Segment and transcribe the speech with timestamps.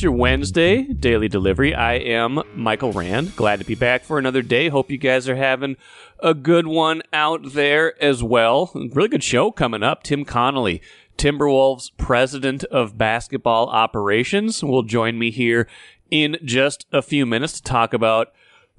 [0.00, 1.74] It's your Wednesday daily delivery.
[1.74, 3.36] I am Michael Rand.
[3.36, 4.70] Glad to be back for another day.
[4.70, 5.76] Hope you guys are having
[6.20, 8.72] a good one out there as well.
[8.74, 10.02] Really good show coming up.
[10.02, 10.80] Tim Connelly,
[11.18, 15.68] Timberwolves president of basketball operations, will join me here
[16.10, 18.32] in just a few minutes to talk about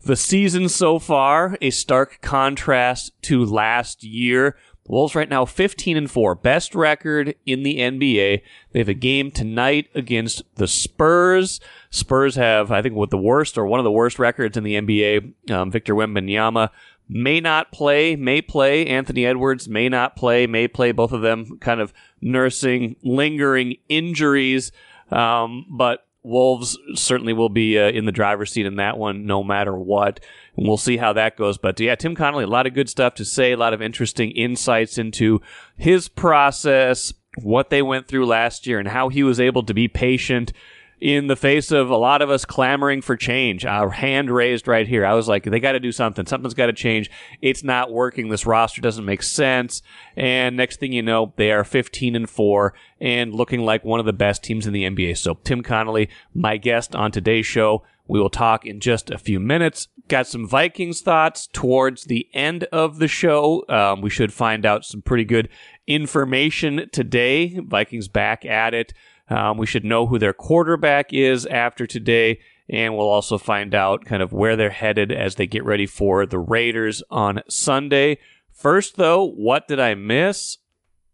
[0.04, 4.58] the season so far, a stark contrast to last year.
[4.92, 8.42] Wolves right now 15 and 4, best record in the NBA.
[8.74, 11.62] They have a game tonight against the Spurs.
[11.90, 14.76] Spurs have, I think, what the worst or one of the worst records in the
[14.76, 15.50] NBA.
[15.50, 16.72] Um, Victor Wembanyama
[17.08, 18.86] may not play, may play.
[18.86, 20.92] Anthony Edwards may not play, may play.
[20.92, 24.74] Both of them kind of nursing lingering injuries.
[25.10, 29.44] Um, but Wolves certainly will be uh, in the driver's seat in that one, no
[29.44, 30.20] matter what.
[30.56, 31.58] And we'll see how that goes.
[31.58, 34.32] But yeah, Tim Connelly, a lot of good stuff to say, a lot of interesting
[34.32, 35.42] insights into
[35.76, 39.88] his process, what they went through last year, and how he was able to be
[39.88, 40.54] patient
[41.02, 43.66] in the face of a lot of us clamoring for change.
[43.66, 45.04] Our hand raised right here.
[45.04, 46.28] I was like, they got to do something.
[46.28, 47.10] Something's got to change.
[47.42, 48.30] It's not working.
[48.30, 49.82] This roster doesn't make sense.
[50.16, 54.06] And next thing you know, they are 15 and 4 and looking like one of
[54.06, 55.18] the best teams in the NBA.
[55.18, 57.84] So, Tim Connelly, my guest on today's show.
[58.08, 59.88] We will talk in just a few minutes.
[60.08, 63.64] Got some Vikings thoughts towards the end of the show.
[63.70, 65.48] Um, we should find out some pretty good
[65.88, 67.58] information today.
[67.60, 68.94] Vikings back at it.
[69.32, 74.04] Um, we should know who their quarterback is after today, and we'll also find out
[74.04, 78.18] kind of where they're headed as they get ready for the Raiders on Sunday.
[78.52, 80.58] First, though, what did I miss?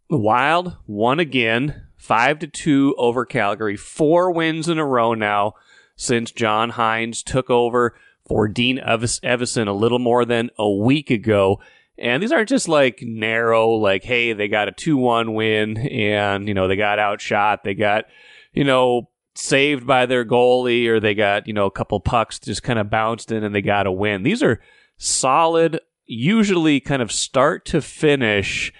[0.09, 5.54] The Wild won again, five to two over Calgary, four wins in a row now
[5.96, 7.96] since John Hynes took over
[8.28, 11.59] for Dean Evason a little more than a week ago.
[12.00, 16.47] And these aren't just like narrow, like, hey, they got a 2 1 win and,
[16.47, 17.63] you know, they got outshot.
[17.63, 18.06] They got,
[18.53, 22.63] you know, saved by their goalie or they got, you know, a couple pucks just
[22.63, 24.24] kind of bounced in and they got a win.
[24.24, 24.59] These are
[24.97, 28.72] solid, usually kind of start to finish,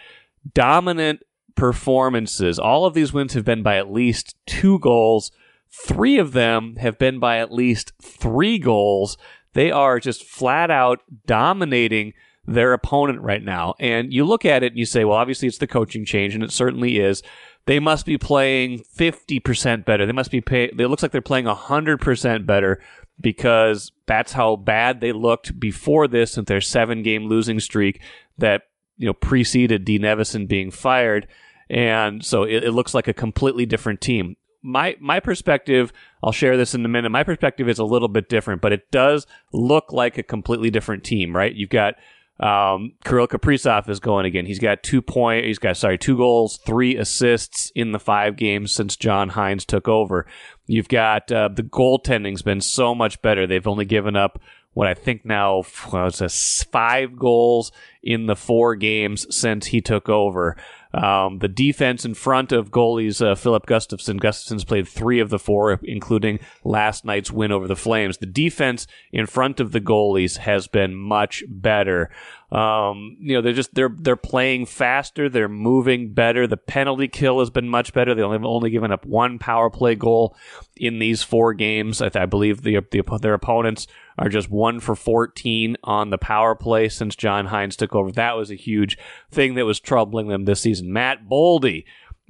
[0.54, 1.22] dominant
[1.56, 2.60] performances.
[2.60, 5.32] All of these wins have been by at least two goals.
[5.70, 9.18] Three of them have been by at least three goals.
[9.54, 12.14] They are just flat out dominating
[12.48, 13.76] their opponent right now.
[13.80, 16.44] And you look at it and you say, well, obviously it's the coaching change, and
[16.44, 17.22] it certainly is.
[17.66, 20.06] They must be playing 50% better.
[20.06, 22.82] They must be pay- it looks like they're playing 100% better
[23.20, 28.02] because that's how bad they looked before this and their seven game losing streak
[28.38, 28.64] that,
[28.96, 31.28] you know, preceded Dean Evason being fired.
[31.70, 35.94] And so it, it looks like a completely different team my my perspective,
[36.24, 37.10] I'll share this in a minute.
[37.10, 41.04] My perspective is a little bit different, but it does look like a completely different
[41.04, 41.54] team, right?
[41.54, 41.96] You've got
[42.40, 44.46] um, Kirill Kaprizov is going again.
[44.46, 45.46] He's got two point.
[45.46, 49.88] He's got sorry two goals, three assists in the five games since John Hynes took
[49.88, 50.28] over.
[50.68, 53.48] You've got uh, the goaltending's been so much better.
[53.48, 54.40] They've only given up
[54.74, 57.72] what I think now it's five goals
[58.04, 60.56] in the four games since he took over.
[60.94, 64.20] Um, the defense in front of goalies uh, Filip Gustavsson.
[64.20, 68.18] Gustavsson's played three of the four, including last night's win over the Flames.
[68.18, 72.10] The defense in front of the goalies has been much better.
[72.50, 76.48] Um, you know, they're just they're they're playing faster, they're moving better.
[76.48, 78.16] The penalty kill has been much better.
[78.16, 80.34] They only have only given up one power play goal
[80.78, 82.02] in these four games.
[82.02, 83.86] I, th- I believe the, the their opponents
[84.18, 88.14] are just one for 14 on the power play since John Hynes took over.
[88.14, 88.98] That was a huge
[89.30, 90.94] thing that was troubling them this season.
[90.94, 91.84] Matt Boldy.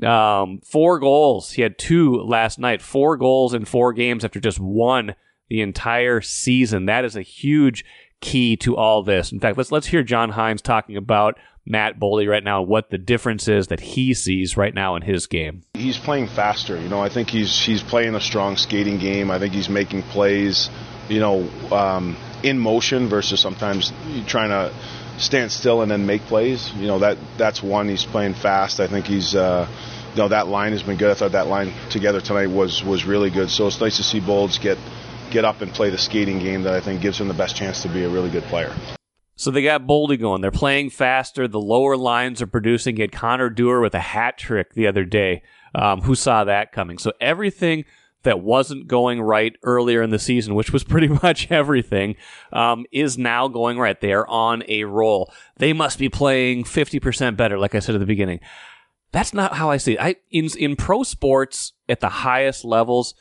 [0.03, 1.53] Um, four goals.
[1.53, 2.83] He had two last night.
[2.83, 5.15] Four goals in four games after just one
[5.49, 6.85] the entire season.
[6.85, 7.85] That is a huge
[8.21, 9.31] key to all this.
[9.31, 12.97] In fact, let's let's hear John Hynes talking about Matt Boldy right now, what the
[12.97, 15.63] difference is that he sees right now in his game.
[15.73, 16.79] He's playing faster.
[16.79, 19.29] You know, I think he's he's playing a strong skating game.
[19.29, 20.69] I think he's making plays.
[21.09, 23.93] You know, um, in motion versus sometimes
[24.27, 24.73] trying to
[25.17, 26.71] stand still and then make plays.
[26.73, 27.89] You know that that's one.
[27.89, 28.79] He's playing fast.
[28.79, 29.35] I think he's.
[29.35, 29.67] Uh,
[30.11, 31.11] you know that line has been good.
[31.11, 33.49] I thought that line together tonight was was really good.
[33.49, 34.77] So it's nice to see Bolds get
[35.31, 37.81] get up and play the skating game that I think gives him the best chance
[37.83, 38.73] to be a really good player.
[39.35, 40.41] So they got Boldy going.
[40.41, 41.47] They're playing faster.
[41.47, 42.95] The lower lines are producing.
[42.95, 45.43] Get Connor Dewar with a hat trick the other day.
[45.75, 46.97] Um, who saw that coming?
[46.97, 47.85] So everything
[48.23, 52.15] that wasn't going right earlier in the season, which was pretty much everything,
[52.51, 54.01] um, is now going right.
[54.01, 55.31] They are on a roll.
[55.57, 58.39] They must be playing 50% better, like I said at the beginning.
[59.11, 60.01] That's not how I see it.
[60.01, 63.13] I, in, in pro sports at the highest levels,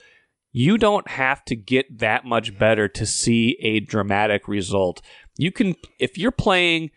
[0.59, 5.03] you don't have to get that much better to see a dramatic result.
[5.37, 6.93] You can if you're playing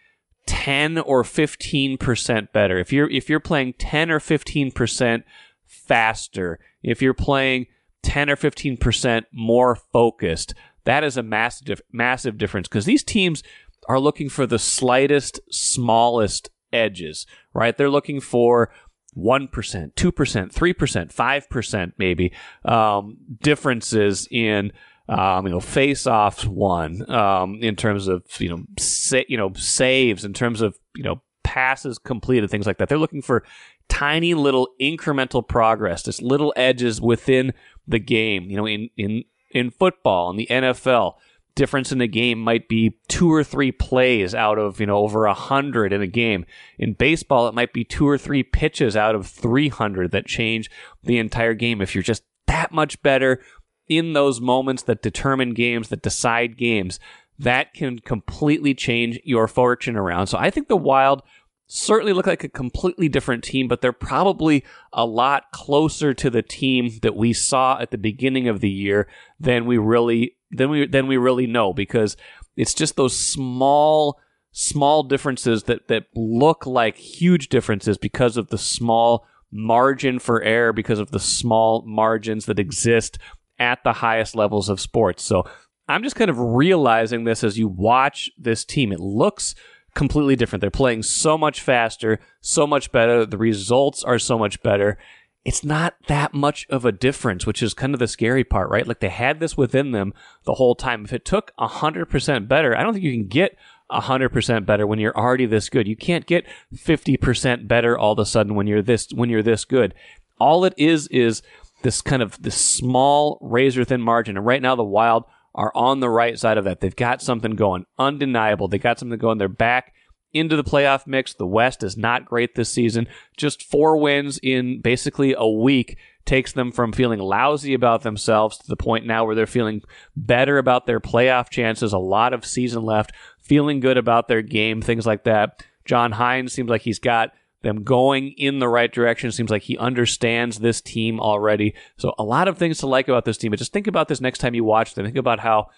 [0.46, 2.80] 10 or 15% better.
[2.80, 5.24] If you're if you're playing 10 or 15%
[5.66, 7.66] faster, if you're playing
[8.04, 10.54] 10 or 15% more focused.
[10.86, 13.44] That is a massive, massive difference because these teams
[13.90, 17.78] are looking for the slightest, smallest edges, right?
[17.78, 18.72] They're looking for
[19.18, 22.32] 1%, 2%, 3%, 5% maybe
[22.66, 24.72] um, differences in
[25.10, 30.24] um, you know, face-offs won um, in terms of you know, sa- you know, saves
[30.24, 32.90] in terms of you know, passes completed, things like that.
[32.90, 33.44] They're looking for
[33.88, 37.54] tiny little incremental progress, just little edges within
[37.88, 38.52] the game.
[38.52, 41.16] You know, in in in football in the NFL,
[41.56, 45.26] difference in the game might be two or three plays out of you know over
[45.26, 46.46] a hundred in a game.
[46.78, 50.70] In baseball, it might be two or three pitches out of three hundred that change
[51.04, 51.82] the entire game.
[51.82, 53.42] If you're just that much better
[53.88, 57.00] in those moments that determine games, that decide games,
[57.40, 60.28] that can completely change your fortune around.
[60.28, 61.24] So I think the Wild
[61.70, 66.42] certainly look like a completely different team, but they're probably a lot closer to the
[66.42, 69.08] team that we saw at the beginning of the year
[69.40, 72.18] than we really than we than we really know because
[72.58, 74.20] it's just those small
[74.52, 80.74] small differences that that look like huge differences because of the small margin for error
[80.74, 83.20] because of the small margins that exist
[83.60, 85.22] at the highest levels of sports.
[85.22, 85.44] So
[85.88, 88.92] I'm just kind of realizing this as you watch this team.
[88.92, 89.54] It looks
[90.00, 90.62] completely different.
[90.62, 93.26] They're playing so much faster, so much better.
[93.26, 94.98] The results are so much better.
[95.44, 98.88] It's not that much of a difference, which is kind of the scary part, right?
[98.88, 100.14] Like they had this within them
[100.46, 101.04] the whole time.
[101.04, 103.58] If it took 100% better, I don't think you can get
[103.92, 105.86] 100% better when you're already this good.
[105.86, 109.66] You can't get 50% better all of a sudden when you're this when you're this
[109.66, 109.94] good.
[110.40, 111.42] All it is is
[111.84, 114.38] this kind of this small razor thin margin.
[114.38, 115.26] And right now, the Wild
[115.60, 116.80] are on the right side of that.
[116.80, 118.70] They've got something going, undeniable.
[118.70, 119.40] They got something going.
[119.40, 119.94] They're back
[120.32, 121.34] into the playoff mix.
[121.34, 123.10] The West is not great this season.
[123.36, 128.68] Just four wins in basically a week takes them from feeling lousy about themselves to
[128.70, 129.82] the point now where they're feeling
[130.16, 131.92] better about their playoff chances.
[131.92, 133.12] A lot of season left,
[133.42, 135.62] feeling good about their game, things like that.
[135.84, 139.32] John Hynes seems like he's got them going in the right direction.
[139.32, 141.74] Seems like he understands this team already.
[141.98, 143.52] So a lot of things to like about this team.
[143.52, 145.06] But just think about this next time you watch them.
[145.06, 145.70] Think about how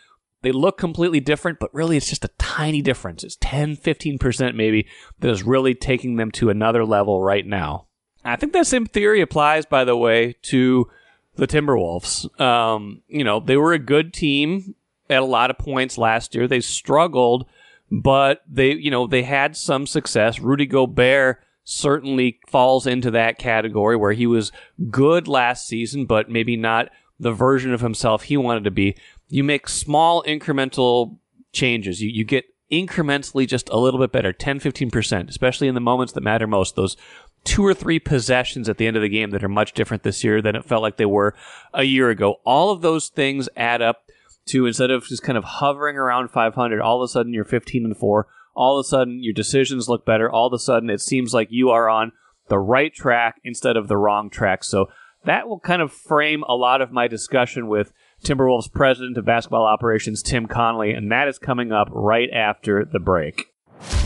[0.42, 3.24] they look completely different, but really it's just a tiny difference.
[3.24, 4.88] It's 10, 15% maybe
[5.20, 7.88] that is really taking them to another level right now.
[8.24, 10.90] I think that same theory applies, by the way, to
[11.36, 12.40] the Timberwolves.
[12.40, 14.76] Um, you know, they were a good team
[15.10, 16.48] at a lot of points last year.
[16.48, 17.46] They struggled,
[17.90, 20.40] but they, you know, they had some success.
[20.40, 24.52] Rudy Gobert certainly falls into that category where he was
[24.90, 28.96] good last season, but maybe not the version of himself he wanted to be.
[29.30, 31.18] You make small incremental
[31.54, 32.02] changes.
[32.02, 36.14] You, you get incrementally just a little bit better, 10, 15%, especially in the moments
[36.14, 36.76] that matter most.
[36.76, 36.98] Those
[37.44, 40.24] two or three possessions at the end of the game that are much different this
[40.24, 41.36] year than it felt like they were
[41.74, 42.40] a year ago.
[42.46, 44.10] All of those things add up
[44.48, 47.86] to instead of just kind of hovering around 500, all of a sudden you're 15
[47.86, 50.30] and 4 all of a sudden your decisions look better.
[50.30, 52.12] All of a sudden it seems like you are on
[52.48, 54.64] the right track instead of the wrong track.
[54.64, 54.88] So
[55.24, 57.94] that will kind of frame a lot of my discussion with
[58.24, 63.00] Timberwolves president of basketball operations, Tim Connelly, and that is coming up right after the
[63.00, 63.48] break.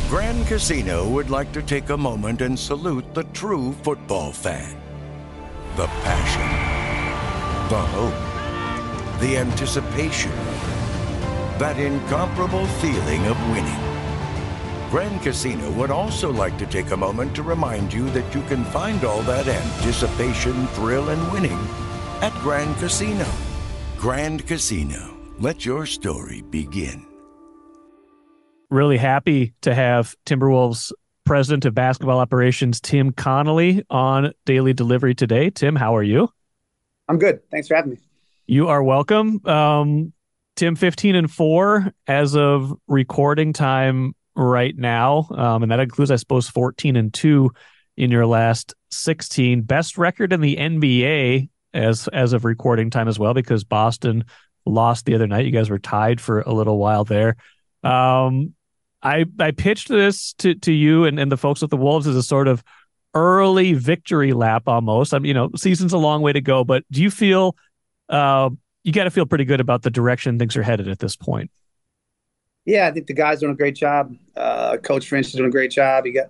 [0.09, 4.77] Grand Casino would like to take a moment and salute the true football fan.
[5.75, 10.31] The passion, the hope, the anticipation,
[11.57, 13.94] that incomparable feeling of winning.
[14.89, 18.63] Grand Casino would also like to take a moment to remind you that you can
[18.65, 21.59] find all that anticipation, thrill, and winning
[22.21, 23.27] at Grand Casino.
[23.97, 27.05] Grand Casino, let your story begin.
[28.69, 30.91] Really happy to have Timberwolves
[31.25, 35.49] president of basketball operations, Tim Connelly, on Daily Delivery today.
[35.49, 36.29] Tim, how are you?
[37.09, 37.41] I'm good.
[37.49, 37.97] Thanks for having me.
[38.45, 39.43] You are welcome.
[39.45, 40.13] Um,
[40.55, 46.17] Tim, 15 and 4 as of recording time right now, um, and that includes, I
[46.17, 47.51] suppose, 14 and two
[47.97, 49.61] in your last 16.
[49.61, 54.25] Best record in the NBA as as of recording time as well, because Boston
[54.65, 55.45] lost the other night.
[55.45, 57.35] You guys were tied for a little while there.
[57.83, 58.53] Um,
[59.01, 62.15] I I pitched this to to you and, and the folks with the Wolves as
[62.15, 62.63] a sort of
[63.13, 65.13] early victory lap almost.
[65.13, 67.55] I mean, you know, season's a long way to go, but do you feel
[68.09, 68.49] uh,
[68.83, 71.49] you got to feel pretty good about the direction things are headed at this point?
[72.65, 74.13] Yeah, I think the guys doing a great job.
[74.35, 76.05] Uh, Coach Finch is doing a great job.
[76.05, 76.29] He got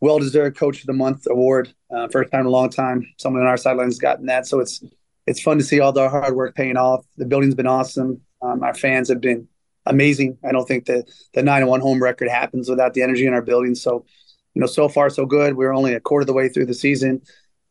[0.00, 3.06] well deserved Coach of the Month award, uh, first time in a long time.
[3.18, 4.82] Someone on our sidelines has gotten that, so it's
[5.26, 7.04] it's fun to see all the hard work paying off.
[7.16, 8.20] The building's been awesome.
[8.42, 9.48] Um, our fans have been
[9.86, 10.38] amazing.
[10.44, 13.42] I don't think that the nine one home record happens without the energy in our
[13.42, 13.74] building.
[13.74, 14.04] So,
[14.54, 15.56] you know, so far so good.
[15.56, 17.22] We're only a quarter of the way through the season.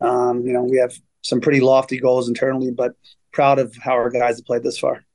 [0.02, 2.94] Um, you know, we have some pretty lofty goals internally, but
[3.32, 5.06] proud of how our guys have played this far.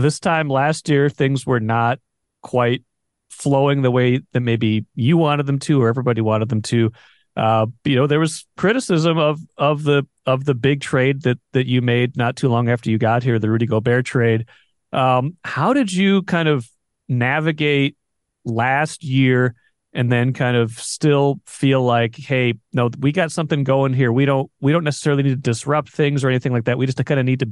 [0.00, 1.98] This time last year, things were not
[2.42, 2.84] quite
[3.30, 6.92] flowing the way that maybe you wanted them to or everybody wanted them to.
[7.36, 11.66] Uh, you know, there was criticism of of the of the big trade that that
[11.66, 14.46] you made not too long after you got here, the Rudy Gobert trade.
[14.92, 16.68] Um, how did you kind of
[17.08, 17.96] navigate
[18.44, 19.54] last year
[19.92, 24.12] and then kind of still feel like, hey, no, we got something going here.
[24.12, 26.78] We don't we don't necessarily need to disrupt things or anything like that.
[26.78, 27.50] We just kind of need to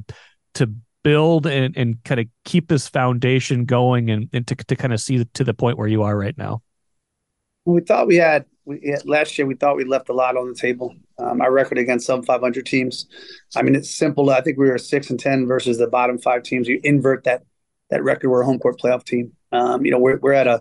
[0.55, 0.75] to
[1.07, 5.01] build and, and kind of keep this foundation going and, and to, to kind of
[5.01, 6.61] see to the point where you are right now?
[7.65, 10.55] We thought we had, we, last year, we thought we left a lot on the
[10.57, 10.97] table.
[11.21, 13.07] Um, our record against some 500 teams.
[13.55, 14.31] I mean, it's simple.
[14.31, 16.67] I think we were six and 10 versus the bottom five teams.
[16.67, 17.45] You invert that,
[17.91, 18.29] that record.
[18.29, 19.31] We're a home court playoff team.
[19.53, 20.61] Um, you know, we're, we're at a,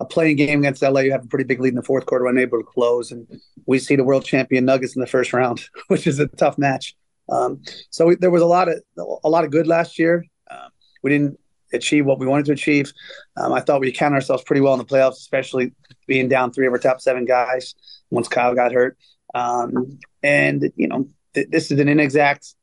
[0.00, 1.02] a play-in game against LA.
[1.02, 3.12] You have a pretty big lead in the fourth quarter, unable to close.
[3.12, 3.28] And
[3.66, 6.96] we see the world champion Nuggets in the first round, which is a tough match.
[7.28, 8.82] Um, so we, there was a lot of
[9.24, 10.24] a lot of good last year.
[10.50, 10.70] Um,
[11.02, 11.38] we didn't
[11.72, 12.92] achieve what we wanted to achieve.
[13.36, 15.72] Um, I thought we counted ourselves pretty well in the playoffs, especially
[16.06, 17.74] being down three of our top seven guys
[18.10, 18.96] once Kyle got hurt.
[19.34, 22.54] Um, and you know, th- this is an inexact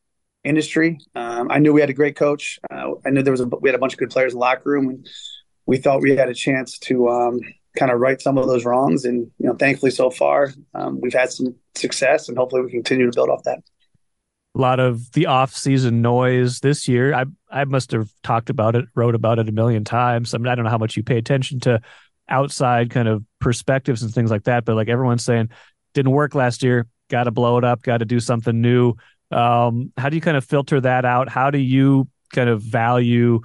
[0.44, 1.00] industry.
[1.15, 2.60] Um, I knew we had a great coach.
[2.72, 4.41] Uh, I knew there was a, we had a bunch of good players in the
[4.41, 5.08] locker room, and
[5.65, 7.39] we thought we had a chance to um,
[7.77, 9.06] kind of right some of those wrongs.
[9.06, 10.53] And you know, thankfully, so far
[10.94, 13.60] we've had some success, and hopefully, we continue to build off that
[14.55, 17.13] a lot of the off-season noise this year.
[17.13, 20.34] I I must have talked about it, wrote about it a million times.
[20.34, 21.81] I mean, I don't know how much you pay attention to
[22.29, 25.50] outside kind of perspectives and things like that, but like everyone's saying,
[25.93, 26.88] didn't work last year.
[27.10, 27.81] Got to blow it up.
[27.81, 28.96] Got to do something new.
[29.31, 31.29] Um, how do you kind of filter that out?
[31.29, 33.41] How do you kind of value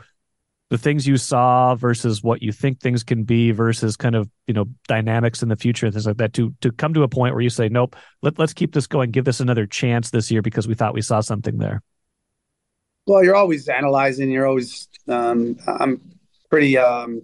[0.68, 4.54] the things you saw versus what you think things can be versus kind of you
[4.54, 7.34] know dynamics in the future and things like that to to come to a point
[7.34, 9.10] where you say nope let, let's keep this going.
[9.10, 11.82] Give this another chance this year because we thought we saw something there.
[13.06, 14.30] Well you're always analyzing.
[14.30, 16.00] You're always um, i'm
[16.50, 17.22] pretty um,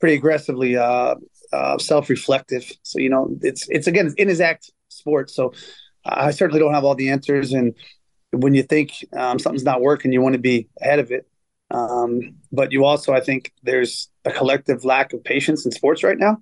[0.00, 1.14] pretty aggressively uh,
[1.52, 2.70] uh, self-reflective.
[2.82, 5.52] So you know it's it's again it's inexact sport so
[6.04, 7.52] i certainly don't have all the answers.
[7.52, 7.74] And
[8.32, 11.29] when you think um, something's not working you want to be ahead of it
[11.70, 16.18] um, but you also, I think, there's a collective lack of patience in sports right
[16.18, 16.38] now.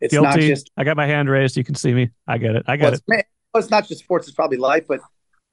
[0.00, 0.26] It's Guilty.
[0.26, 0.70] not just.
[0.76, 1.56] I got my hand raised.
[1.56, 2.10] You can see me.
[2.26, 2.64] I get it.
[2.66, 3.26] I get well, it.
[3.52, 4.28] Well, it's not just sports.
[4.28, 4.84] It's probably life.
[4.86, 5.00] But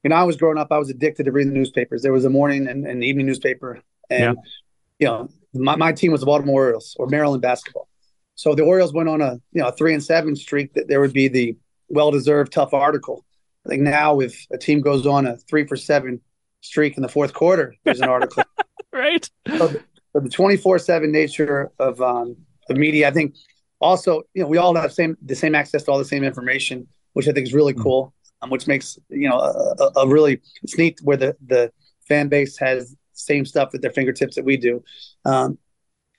[0.03, 0.67] you know, I was growing up.
[0.72, 2.03] I was addicted to reading the newspapers.
[2.03, 4.38] There was a morning and an evening newspaper, and
[5.00, 5.00] yeah.
[5.00, 7.88] you know, my, my team was the Baltimore Orioles or Maryland basketball.
[8.36, 10.74] So the Orioles went on a you know a three and seven streak.
[10.74, 11.58] That there would be the
[11.89, 13.25] well deserved tough article.
[13.65, 16.22] I think now if a team goes on a three for seven
[16.62, 18.44] streak in the fourth quarter, there's an article.
[19.16, 19.60] right.
[19.60, 19.68] So,
[20.14, 22.38] so the 24/7 nature of um,
[22.70, 23.36] of media, I think
[23.80, 26.88] also, you know, we all have same the same access to all the same information,
[27.14, 27.84] which I think is really mm.
[27.84, 28.14] cool.
[28.42, 31.72] Um, which makes you know a, a, really it's neat where the the
[32.08, 34.84] fan base has same stuff at their fingertips that we do.
[35.24, 35.58] Um,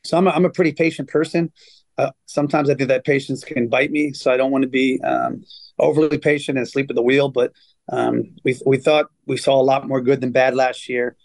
[0.04, 1.52] so I'm a, I'm a pretty patient person.
[1.98, 5.00] Uh, sometimes I think that patience can bite me, so I don't want to be
[5.02, 5.44] um,
[5.78, 7.28] overly patient and sleep at the wheel.
[7.28, 7.52] But
[7.90, 11.16] um, we we thought we saw a lot more good than bad last year.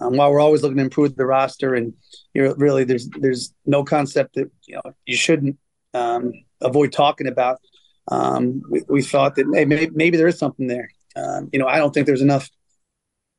[0.00, 1.94] Um, while we're always looking to improve the roster, and
[2.34, 5.58] you know, really, there's there's no concept that you know you shouldn't
[5.94, 7.60] um, avoid talking about.
[8.08, 10.90] Um, we, we, thought that maybe, maybe there is something there.
[11.16, 12.48] Um, you know, I don't think there's enough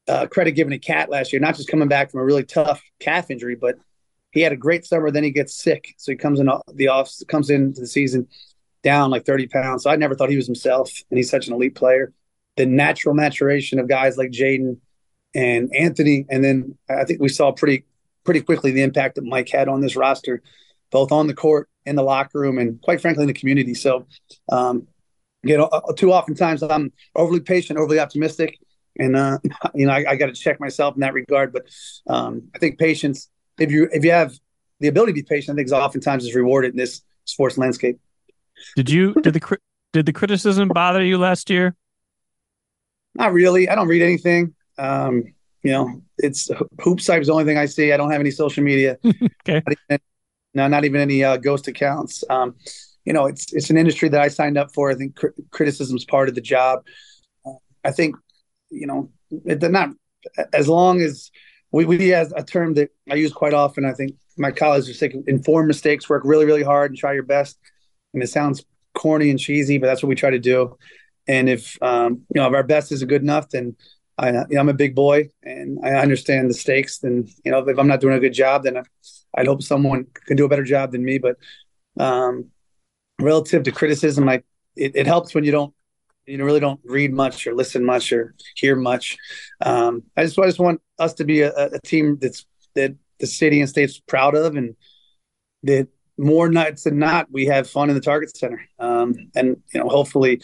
[0.07, 1.39] uh, credit given to Cat last year.
[1.39, 3.75] Not just coming back from a really tough calf injury, but
[4.31, 5.09] he had a great summer.
[5.09, 8.27] Then he gets sick, so he comes in the off comes into the season
[8.83, 9.83] down like 30 pounds.
[9.83, 12.13] So I never thought he was himself, and he's such an elite player.
[12.55, 14.77] The natural maturation of guys like Jaden
[15.37, 17.85] and Anthony, and then I think we saw pretty
[18.23, 20.41] pretty quickly the impact that Mike had on this roster,
[20.91, 23.75] both on the court, in the locker room, and quite frankly in the community.
[23.75, 24.07] So,
[24.51, 24.87] um,
[25.43, 28.57] you know, uh, too oftentimes I'm overly patient, overly optimistic,
[28.97, 29.37] and uh,
[29.75, 31.53] you know I, I got to check myself in that regard.
[31.53, 31.67] But
[32.07, 33.29] um, I think patience,
[33.59, 34.33] if you if you have
[34.79, 37.99] the ability to be patient, I think is oftentimes is rewarded in this sports landscape.
[38.75, 39.57] Did you did the
[39.93, 41.75] did the criticism bother you last year?
[43.13, 43.69] Not really.
[43.69, 44.55] I don't read anything.
[44.77, 47.91] Um, you know, it's HoopsHype is the only thing I see.
[47.91, 48.97] I don't have any social media.
[49.05, 49.61] okay.
[49.65, 49.99] Not even,
[50.53, 52.23] no, not even any uh, ghost accounts.
[52.29, 52.55] Um,
[53.05, 54.91] you know, it's it's an industry that I signed up for.
[54.91, 56.83] I think cr- criticism is part of the job.
[57.45, 57.53] Uh,
[57.83, 58.15] I think,
[58.69, 59.09] you know,
[59.45, 59.89] it, not
[60.53, 61.31] as long as
[61.71, 63.85] we we has a term that I use quite often.
[63.85, 67.23] I think my colleagues are saying inform mistakes, work really really hard, and try your
[67.23, 67.57] best.
[68.13, 70.77] And it sounds corny and cheesy, but that's what we try to do.
[71.27, 73.75] And if um, you know if our best isn't good enough, then
[74.17, 77.03] I, you know, I'm a big boy and I understand the stakes.
[77.03, 78.83] And you know, if I'm not doing a good job, then I,
[79.37, 81.19] would hope someone can do a better job than me.
[81.19, 81.37] But
[81.99, 82.49] um,
[83.19, 84.45] relative to criticism, like
[84.75, 85.73] it, it helps when you don't
[86.25, 89.17] you know, really don't read much or listen much or hear much.
[89.61, 92.45] Um, I just I just want us to be a, a team that's
[92.75, 94.75] that the city and state's proud of, and
[95.63, 98.61] that more nights than not we have fun in the Target Center.
[98.77, 100.41] Um, and you know, hopefully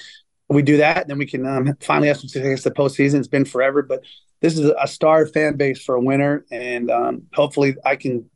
[0.54, 3.20] we do that, then we can um, finally have some success the postseason.
[3.20, 4.04] It's been forever, but
[4.42, 8.30] this is a star fan base for a winner, and um, hopefully I can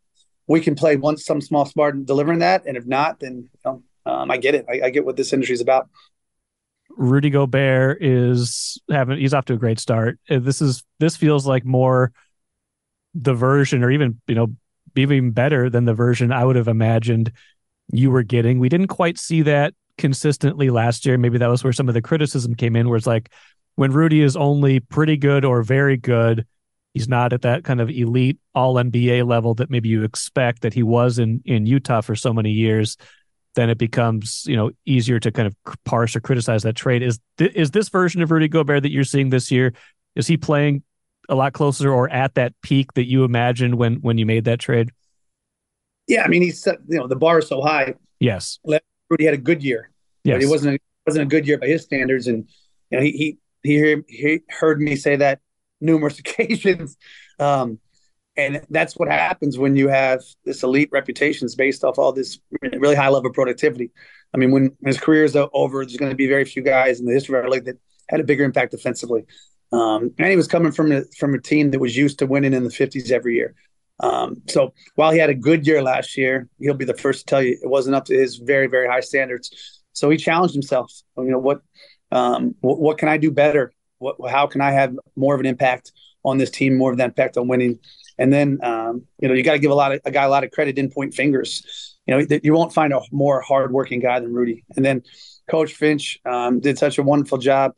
[0.47, 3.59] we can play one some small smart in delivering that, and if not, then you
[3.65, 4.65] know, um, I get it.
[4.69, 5.89] I, I get what this industry is about.
[6.97, 10.19] Rudy Gobert is having he's off to a great start.
[10.29, 12.11] Uh, this is this feels like more
[13.13, 14.55] the version or even you know
[14.95, 17.31] even better than the version I would have imagined
[17.91, 18.59] you were getting.
[18.59, 21.17] We didn't quite see that consistently last year.
[21.17, 23.31] Maybe that was where some of the criticism came in where it's like
[23.75, 26.45] when Rudy is only pretty good or very good,
[26.93, 30.73] he's not at that kind of elite all NBA level that maybe you expect that
[30.73, 32.97] he was in in Utah for so many years
[33.57, 37.01] then it becomes you know easier to kind of parse or criticize that trade.
[37.01, 39.73] Is th- is this version of Rudy Gobert that you're seeing this year?
[40.15, 40.83] Is he playing
[41.27, 44.59] a lot closer or at that peak that you imagined when when you made that
[44.59, 44.91] trade?
[46.07, 47.95] Yeah, I mean he's set, you know the bar is so high.
[48.19, 48.59] Yes,
[49.09, 49.89] Rudy had a good year.
[50.23, 52.47] Yes, but it wasn't a, wasn't a good year by his standards, and
[52.89, 55.39] you know he he he, he heard me say that
[55.81, 56.97] numerous occasions.
[57.39, 57.79] Um,
[58.35, 62.95] and that's what happens when you have this elite reputations based off all this really
[62.95, 63.89] high level of productivity.
[64.33, 67.07] I mean, when his career is over, there's going to be very few guys in
[67.07, 69.25] the history of our league that had a bigger impact defensively.
[69.71, 72.53] Um, and he was coming from a, from a team that was used to winning
[72.53, 73.55] in the 50s every year.
[73.99, 77.25] Um, so while he had a good year last year, he'll be the first to
[77.25, 79.51] tell you it wasn't up to his very very high standards.
[79.93, 80.91] So he challenged himself.
[81.17, 81.61] You know what?
[82.11, 83.73] Um, what, what can I do better?
[83.97, 85.91] What, how can I have more of an impact
[86.23, 87.79] on this team, more of an impact on winning?
[88.19, 90.29] And then, um, you know, you got to give a lot of a guy a
[90.29, 91.97] lot of credit in point fingers.
[92.05, 94.63] You know, you won't find a more hardworking guy than Rudy.
[94.75, 95.03] And then
[95.49, 97.73] Coach Finch um, did such a wonderful job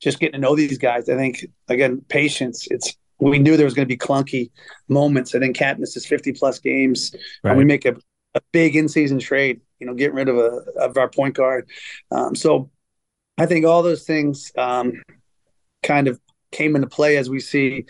[0.00, 1.08] just getting to know these guys.
[1.08, 2.68] I think again, patience.
[2.70, 4.50] It's we knew there was going to be clunky
[4.88, 5.34] moments.
[5.34, 7.50] I think Cat misses 50 plus games, right.
[7.50, 7.96] and we make a,
[8.34, 9.60] a big in season trade.
[9.78, 11.68] You know, getting rid of a of our point guard.
[12.10, 12.70] Um, so
[13.38, 15.02] I think all those things um,
[15.82, 16.20] kind of
[16.52, 17.86] came into play as we see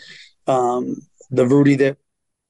[0.47, 0.97] um,
[1.29, 1.97] the Rudy that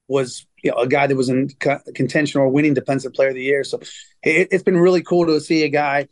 [0.07, 1.49] was you know, a guy that was in
[1.93, 3.63] contention or winning defensive player of the year.
[3.63, 3.79] So
[4.23, 6.07] it, has been really cool to see a guy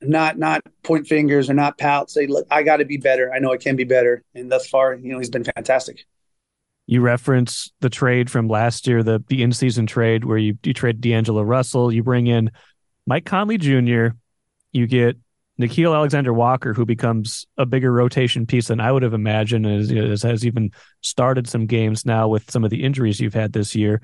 [0.00, 3.32] not not point fingers or not pout, say, look, I got to be better.
[3.32, 4.22] I know I can be better.
[4.34, 6.04] And thus far, you know, he's been fantastic.
[6.86, 10.72] You reference the trade from last year, the the in season trade where you you
[10.72, 12.50] trade D'Angelo Russell, you bring in
[13.06, 14.08] Mike Conley Jr.,
[14.72, 15.16] you get
[15.60, 20.22] Nickeil Alexander Walker, who becomes a bigger rotation piece than I would have imagined, has,
[20.22, 24.02] has even started some games now with some of the injuries you've had this year,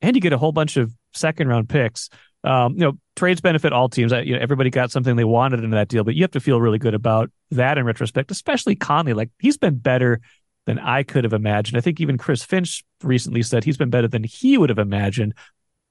[0.00, 2.08] and you get a whole bunch of second round picks.
[2.46, 4.12] Um, you know, trades benefit all teams.
[4.12, 6.60] You know, everybody got something they wanted in that deal, but you have to feel
[6.60, 9.14] really good about that in retrospect, especially Conley.
[9.14, 10.20] Like he's been better
[10.66, 11.76] than I could have imagined.
[11.76, 15.34] I think even Chris Finch recently said he's been better than he would have imagined.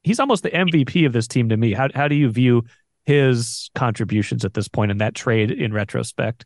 [0.04, 1.74] He's almost the MVP of this team to me.
[1.74, 2.63] How how do you view
[3.04, 6.46] his contributions at this point in that trade in retrospect?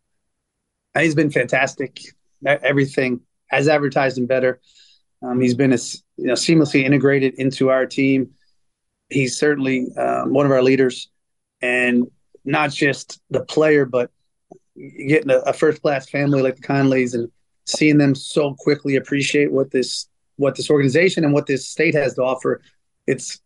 [0.98, 2.00] He's been fantastic.
[2.46, 4.60] Everything as advertised and better.
[5.22, 5.78] Um, he's been a,
[6.18, 8.32] you know seamlessly integrated into our team.
[9.10, 11.10] He's certainly um, one of our leaders,
[11.62, 12.08] and
[12.46, 14.12] not just the player, but
[14.78, 17.30] getting a, a first class family like the Conleys and
[17.66, 22.16] seeing them so quickly appreciate what this what this organization and what this state has
[22.16, 22.62] to offer.
[23.08, 23.40] It's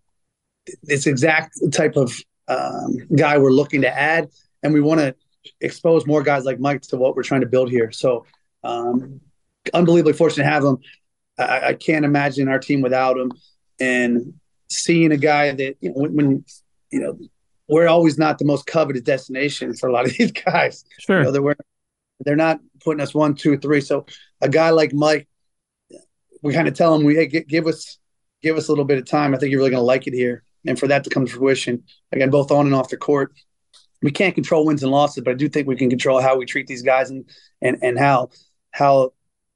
[0.84, 2.14] it's exact type of
[2.48, 4.30] um, guy we're looking to add,
[4.62, 5.16] and we want to
[5.60, 7.92] expose more guys like Mike to what we're trying to build here.
[7.92, 8.26] So,
[8.64, 9.20] um,
[9.74, 10.78] unbelievably fortunate to have him.
[11.38, 13.32] I, I, can't imagine our team without him.
[13.80, 14.36] And
[14.74, 16.46] seeing a guy that you know, when, when,
[16.92, 17.18] you know
[17.68, 20.84] we're always not the most coveted destination for a lot of these guys.
[21.00, 21.56] Sure, you know, they're
[22.26, 23.82] they're not putting us one, two, three.
[23.82, 24.06] So
[24.42, 25.28] a guy like Mike,
[26.42, 28.00] we kind of tell him, we hey, give us
[28.42, 29.34] give us a little bit of time.
[29.34, 31.32] I think you're really going to like it here and for that to come to
[31.32, 33.34] fruition again, both on and off the court.
[34.02, 36.46] We can't control wins and losses, but I do think we can control how we
[36.46, 37.30] treat these guys and
[37.62, 38.30] and and how
[38.72, 39.14] how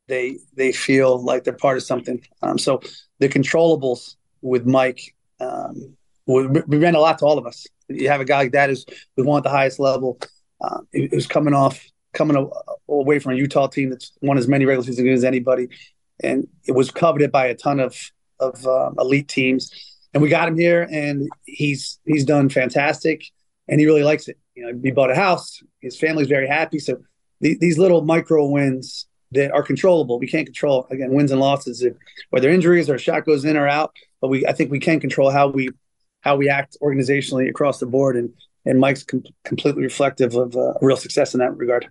[0.07, 2.21] they they feel like they're part of something.
[2.41, 2.81] Um, so
[3.19, 5.95] the controllables with Mike um,
[6.25, 7.67] we, we meant a lot to all of us.
[7.87, 10.19] You have a guy like that who's who won at the highest level,
[10.59, 12.49] uh, who's coming off coming
[12.89, 15.69] away from a Utah team that's won as many regular season games as anybody,
[16.21, 17.95] and it was coveted by a ton of
[18.39, 19.71] of um, elite teams
[20.13, 23.23] and we got him here, and he's he's done fantastic,
[23.67, 24.37] and he really likes it.
[24.55, 25.61] You know, he bought a house.
[25.79, 26.79] His family's very happy.
[26.79, 26.97] So
[27.39, 31.81] the, these little micro wins that are controllable, we can't control again wins and losses,
[31.81, 31.95] if,
[32.29, 33.93] whether injuries or a shot goes in or out.
[34.21, 35.69] But we, I think, we can control how we
[36.21, 38.31] how we act organizationally across the board, and
[38.65, 41.89] and Mike's com- completely reflective of uh, real success in that regard.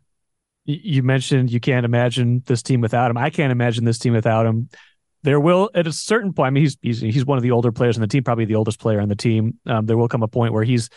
[0.65, 3.17] You mentioned you can't imagine this team without him.
[3.17, 4.69] I can't imagine this team without him.
[5.23, 7.71] There will, at a certain point, I mean, he's he's he's one of the older
[7.71, 9.59] players on the team, probably the oldest player on the team.
[9.67, 10.89] Um, there will come a point where he's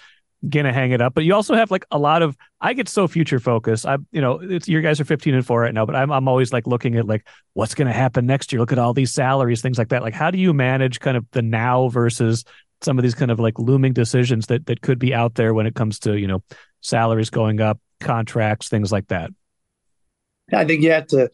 [0.48, 1.14] gonna hang it up.
[1.14, 3.86] But you also have like a lot of I get so future focused.
[3.86, 6.28] I you know, it's your guys are 15 and 4 right now, but I'm I'm
[6.28, 8.60] always like looking at like what's gonna happen next year.
[8.60, 10.02] Look at all these salaries, things like that.
[10.02, 12.46] Like how do you manage kind of the now versus
[12.82, 15.66] some of these kind of like looming decisions that that could be out there when
[15.68, 16.42] it comes to, you know,
[16.82, 19.32] salaries going up, contracts, things like that?
[20.54, 21.30] I think you have to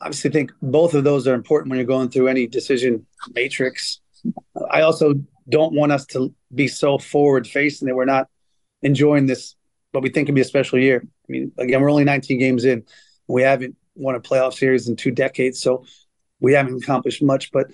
[0.00, 4.00] obviously think both of those are important when you're going through any decision matrix.
[4.70, 5.14] I also
[5.48, 8.28] don't want us to be so forward facing that we're not
[8.82, 9.54] enjoying this
[9.92, 11.02] what we think can be a special year.
[11.04, 12.84] I mean, again, we're only 19 games in.
[13.28, 15.84] We haven't won a playoff series in two decades, so
[16.40, 17.52] we haven't accomplished much.
[17.52, 17.68] But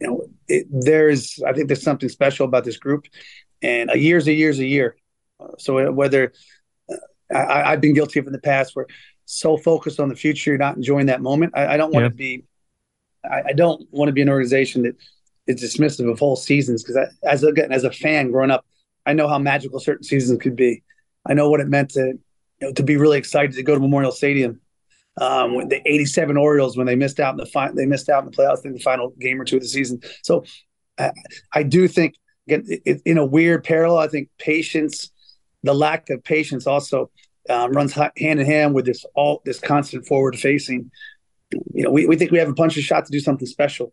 [0.00, 3.06] you know, it, there's I think there's something special about this group,
[3.62, 4.96] and a year's a year's a year.
[5.40, 6.32] Uh, so whether
[6.90, 6.96] uh,
[7.34, 8.86] I, have been guilty of in the past where
[9.24, 11.52] so focused on the future, you're not enjoying that moment.
[11.56, 12.38] I, I don't want to yeah.
[12.38, 12.44] be.
[13.24, 14.96] I, I don't want to be an organization that
[15.48, 18.64] is dismissive of whole seasons because as again as a fan growing up,
[19.06, 20.82] I know how magical certain seasons could be.
[21.26, 22.18] I know what it meant to
[22.60, 24.60] you know to be really excited to go to Memorial Stadium.
[25.20, 28.24] Um, when the '87 Orioles when they missed out in the final, they missed out
[28.24, 30.00] in the playoffs in the final game or two of the season.
[30.22, 30.44] So
[30.98, 31.12] I,
[31.52, 32.14] I do think
[32.46, 35.10] again it, in a weird parallel, I think patience,
[35.62, 37.10] the lack of patience also
[37.48, 40.90] um, runs hand in hand with this all this constant forward facing.
[41.72, 43.92] You know, we, we think we have a punch of shot to do something special.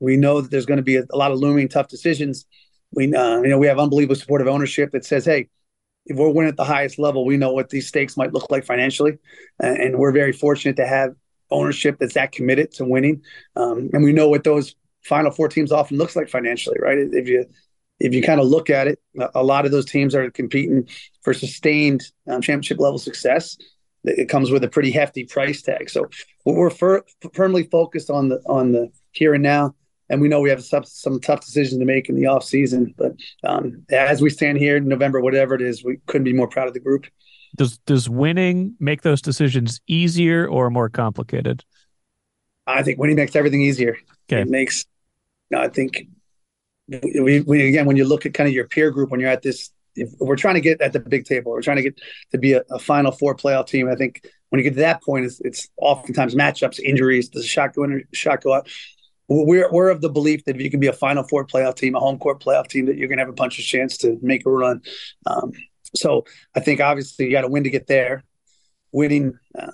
[0.00, 2.46] We know that there's going to be a, a lot of looming tough decisions.
[2.92, 5.48] We uh, you know we have unbelievable supportive ownership that says, hey,
[6.06, 8.64] if we're winning at the highest level, we know what these stakes might look like
[8.64, 9.18] financially,
[9.60, 11.14] and, and we're very fortunate to have
[11.50, 13.22] ownership that's that committed to winning,
[13.56, 16.98] um, and we know what those final four teams often looks like financially, right?
[16.98, 17.46] If you
[18.00, 19.00] if you kind of look at it,
[19.34, 20.88] a lot of those teams are competing
[21.22, 23.56] for sustained um, championship level success.
[24.04, 25.90] It comes with a pretty hefty price tag.
[25.90, 26.08] So
[26.44, 27.02] we're fir-
[27.34, 29.74] firmly focused on the on the here and now
[30.08, 32.94] and we know we have some, some tough decisions to make in the off season.
[32.96, 33.12] But
[33.44, 36.68] um, as we stand here in November, whatever it is, we couldn't be more proud
[36.68, 37.06] of the group.
[37.56, 41.64] Does does winning make those decisions easier or more complicated?
[42.66, 43.96] I think winning makes everything easier.
[44.30, 44.42] Okay.
[44.42, 44.84] It makes.
[45.50, 46.06] You know, I think
[46.86, 49.42] we, we again when you look at kind of your peer group when you're at
[49.42, 49.70] this.
[49.96, 51.98] If we're trying to get at the big table, we're trying to get
[52.30, 53.88] to be a, a Final Four playoff team.
[53.88, 57.30] I think when you get to that point, it's, it's oftentimes matchups, injuries.
[57.30, 58.68] Does a shot go in, or shot go out?
[59.28, 61.94] We're we're of the belief that if you can be a Final Four playoff team,
[61.94, 64.46] a home court playoff team, that you're going to have a puncher's chance to make
[64.46, 64.82] a run.
[65.26, 65.52] Um,
[65.94, 68.24] so I think obviously you got to win to get there.
[68.92, 69.72] Winning uh,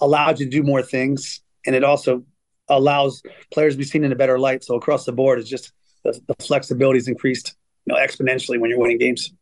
[0.00, 2.24] allows you to do more things, and it also
[2.68, 4.64] allows players to be seen in a better light.
[4.64, 5.72] So across the board, it's just
[6.04, 7.54] the, the flexibility is increased,
[7.86, 9.32] you know, exponentially when you're winning games.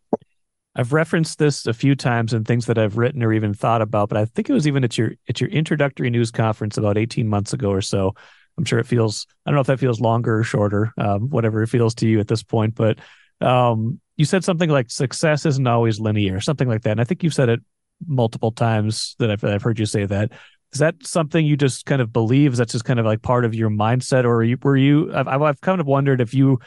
[0.76, 4.08] I've referenced this a few times in things that I've written or even thought about,
[4.08, 7.26] but I think it was even at your at your introductory news conference about 18
[7.26, 8.14] months ago or so
[8.58, 11.62] I'm sure it feels, I don't know if that feels longer or shorter, um, whatever
[11.62, 12.98] it feels to you at this point, but
[13.40, 16.90] um, you said something like success isn't always linear, something like that.
[16.90, 17.60] And I think you've said it
[18.06, 20.32] multiple times that I've, I've heard you say that.
[20.72, 22.52] Is that something you just kind of believe?
[22.52, 24.24] Is that just kind of like part of your mindset?
[24.24, 26.58] Or were you, were you I've, I've kind of wondered if you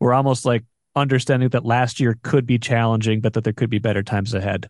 [0.00, 3.78] were almost like understanding that last year could be challenging, but that there could be
[3.78, 4.68] better times ahead.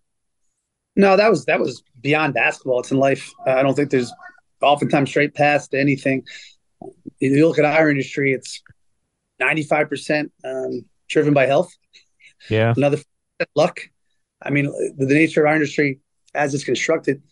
[0.97, 2.81] No, that was that was beyond basketball.
[2.81, 3.31] It's in life.
[3.47, 4.13] Uh, I don't think there's
[4.63, 6.25] oftentimes straight paths to anything
[7.21, 8.63] if you look at our industry, it's
[9.41, 11.73] 95% um, driven by health.
[12.49, 12.75] Yeah.
[12.77, 12.99] Another
[13.55, 13.81] luck.
[14.43, 16.01] I mean, the, nature of our industry
[16.35, 17.23] as it's constructed,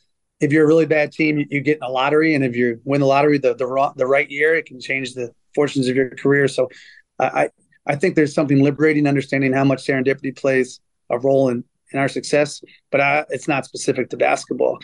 [0.41, 2.35] if you're a really bad team, you, you get in a lottery.
[2.35, 5.33] And if you win the lottery the, the, the right year, it can change the
[5.55, 6.49] fortunes of your career.
[6.49, 6.69] So
[7.19, 7.51] I,
[7.87, 12.09] I think there's something liberating understanding how much serendipity plays a role in, in our
[12.09, 14.79] success, but I, it's not specific to basketball.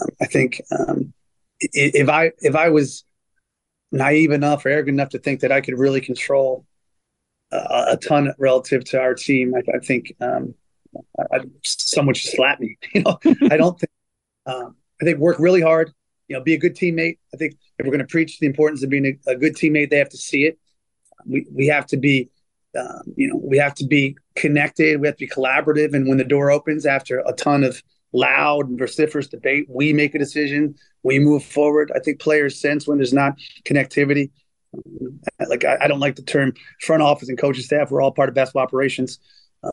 [0.00, 1.12] Um, I think um,
[1.60, 3.04] if I if I was
[3.92, 6.66] naive enough or arrogant enough to think that I could really control
[7.52, 9.54] uh, a ton relative to our team.
[9.54, 10.54] I, I think um,
[11.32, 12.76] I, someone should slap me.
[12.94, 13.18] You know,
[13.50, 13.90] I don't think.
[14.46, 15.92] Um, I think work really hard.
[16.26, 17.18] You know, be a good teammate.
[17.32, 19.90] I think if we're going to preach the importance of being a, a, good teammate,
[19.90, 20.58] they have to see it.
[21.26, 22.30] We we have to be,
[22.78, 25.00] um, you know, we have to be connected.
[25.00, 25.94] We have to be collaborative.
[25.94, 29.66] And when the door opens after a ton of loud and vociferous debate.
[29.68, 30.74] We make a decision.
[31.02, 31.92] We move forward.
[31.94, 34.30] I think players sense when there's not connectivity.
[35.48, 37.90] Like I, I don't like the term front office and coaching staff.
[37.90, 39.18] We're all part of basketball operations.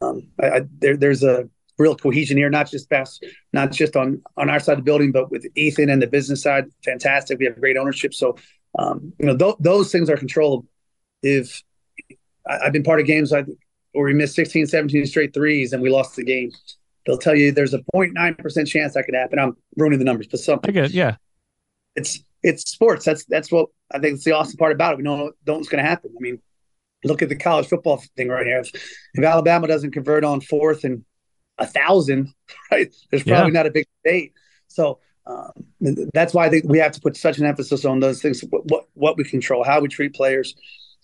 [0.02, 4.22] Um, I, I, there, there's a real cohesion here, not just best, not just on
[4.38, 6.66] on our side of the building, but with Ethan and the business side.
[6.84, 7.40] Fantastic.
[7.40, 8.14] We have great ownership.
[8.14, 8.38] So
[8.80, 10.68] um, you know th- those things are controllable.
[11.22, 11.64] If
[12.48, 13.44] I, have been part of games I,
[13.92, 16.52] where we missed 16, 17 straight threes and we lost the game
[17.06, 19.40] they'll tell you there's a 0.9 percent chance that could happen.
[19.40, 20.70] I'm ruining the numbers, but something.
[20.70, 21.16] I get, yeah.
[21.96, 23.06] It's it's sports.
[23.06, 24.16] That's that's what I think.
[24.16, 24.98] It's the awesome part about it.
[24.98, 26.12] We know don't know what's going to happen.
[26.16, 26.40] I mean,
[27.04, 28.60] look at the college football thing right here.
[28.60, 28.72] If,
[29.14, 31.06] if Alabama doesn't convert on fourth and
[31.58, 32.34] a thousand,
[32.72, 32.94] right?
[33.10, 33.60] There's probably yeah.
[33.60, 34.34] not a big debate.
[34.68, 35.52] So um,
[36.14, 38.44] that's why I think we have to put such an emphasis on those things.
[38.50, 40.56] What, what, what we control, how we treat players,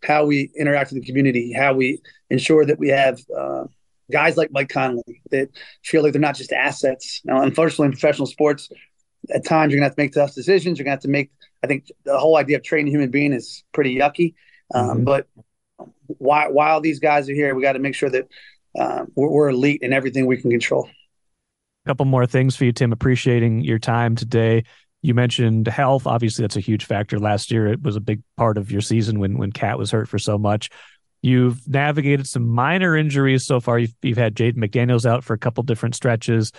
[0.04, 3.64] how we interact with the community, how we ensure that we have uh,
[4.12, 5.50] guys like Mike Conley that
[5.84, 7.22] feel like they're not just assets.
[7.24, 8.70] Now, unfortunately, in professional sports,
[9.34, 10.78] at times you're gonna have to make tough decisions.
[10.78, 11.32] You're gonna have to make.
[11.64, 14.34] I think the whole idea of training a human being is pretty yucky.
[14.74, 15.04] Um, mm-hmm.
[15.04, 15.28] But
[16.08, 18.28] while while these guys are here, we got to make sure that
[18.78, 20.90] uh, we're, we're elite in everything we can control.
[21.86, 22.92] A couple more things for you, Tim.
[22.94, 24.64] Appreciating your time today.
[25.02, 26.06] You mentioned health.
[26.06, 27.20] Obviously, that's a huge factor.
[27.20, 30.08] Last year, it was a big part of your season when when Cat was hurt
[30.08, 30.70] for so much.
[31.22, 33.78] You've navigated some minor injuries so far.
[33.78, 36.52] You've, you've had Jaden McDaniels out for a couple different stretches.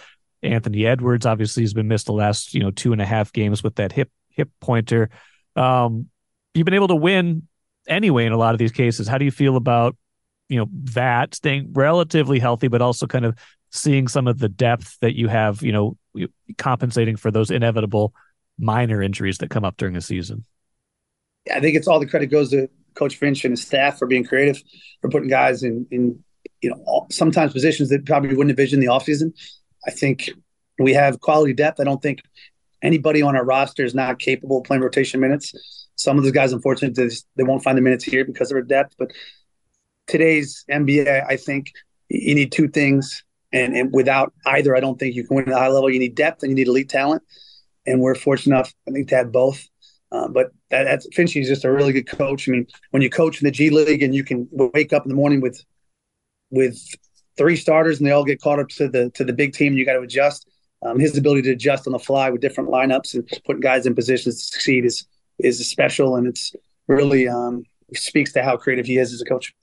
[0.43, 3.63] Anthony Edwards obviously has been missed the last you know two and a half games
[3.63, 5.11] with that hip hip pointer.
[5.57, 6.09] Um,
[6.55, 7.49] you've been able to win
[7.87, 9.09] anyway in a lot of these cases.
[9.09, 9.97] How do you feel about
[10.49, 13.37] you know that staying relatively healthy, but also kind of
[13.71, 15.97] seeing some of the depth that you have, you know,
[16.59, 18.13] compensating for those inevitable
[18.59, 20.45] minor injuries that come up during the season.
[21.47, 24.07] Yeah, I think it's all the credit goes to Coach Finch and his staff for
[24.07, 24.63] being creative,
[25.01, 26.23] for putting guys in, in
[26.61, 29.33] you know, sometimes positions that probably wouldn't envision the offseason.
[29.87, 30.31] I think
[30.79, 31.81] we have quality depth.
[31.81, 32.21] I don't think
[32.83, 35.89] anybody on our roster is not capable of playing rotation minutes.
[35.97, 38.95] Some of those guys, unfortunately, they won't find the minutes here because of their depth.
[38.99, 39.13] But
[40.07, 41.73] today's NBA, I think
[42.09, 45.55] you need two things and, and without either, I don't think you can win at
[45.55, 45.91] a high level.
[45.91, 47.23] You need depth and you need elite talent.
[47.87, 49.69] And we're fortunate enough, I think, to have both.
[50.13, 52.49] Uh, but that, that's is just a really good coach.
[52.49, 55.09] I mean, when you coach in the G League and you can wake up in
[55.09, 55.65] the morning with
[56.51, 56.79] with
[57.39, 59.87] three starters and they all get caught up to the to the big team, you
[59.87, 60.49] got to adjust.
[60.83, 63.95] Um, his ability to adjust on the fly with different lineups and putting guys in
[63.95, 65.07] positions to succeed is
[65.39, 66.55] is special, and it's
[66.89, 69.55] really um, speaks to how creative he is as a coach.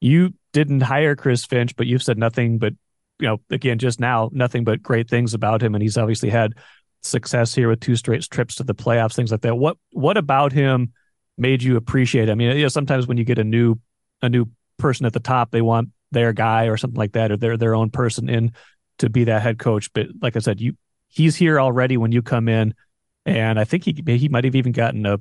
[0.00, 2.74] You didn't hire Chris Finch, but you've said nothing but
[3.18, 6.54] you know, again, just now, nothing but great things about him, and he's obviously had
[7.02, 9.56] success here with two straight trips to the playoffs, things like that.
[9.56, 10.92] What what about him
[11.36, 12.28] made you appreciate?
[12.28, 12.32] It?
[12.32, 13.76] I mean, you know, sometimes when you get a new
[14.22, 14.46] a new
[14.78, 17.74] person at the top, they want their guy or something like that, or their their
[17.74, 18.52] own person in
[18.98, 19.92] to be that head coach.
[19.92, 20.74] But like I said, you
[21.08, 22.74] he's here already when you come in,
[23.26, 25.18] and I think he he might have even gotten a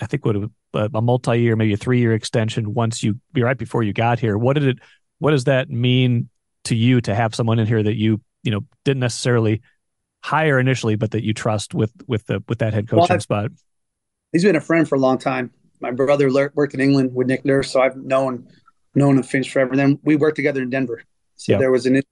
[0.00, 3.42] I think what a, a multi year, maybe a three year extension once you be
[3.42, 4.36] right before you got here.
[4.36, 4.78] What did it?
[5.18, 6.28] What does that mean
[6.64, 9.62] to you to have someone in here that you you know didn't necessarily
[10.22, 13.50] hire initially, but that you trust with with the with that head coaching well, spot?
[14.32, 15.50] He's been a friend for a long time.
[15.80, 18.48] My brother worked in England with Nick Nurse, so I've known
[18.94, 19.76] known him Finch forever.
[19.76, 21.02] Then we worked together in Denver,
[21.36, 21.60] so yep.
[21.60, 22.02] there was an